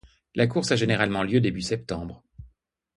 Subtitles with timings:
[0.33, 2.23] La course a généralement lieu début septembre.